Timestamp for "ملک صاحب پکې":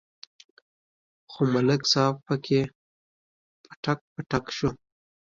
1.53-2.61